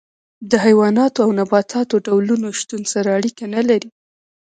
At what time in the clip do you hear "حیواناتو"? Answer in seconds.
0.65-1.19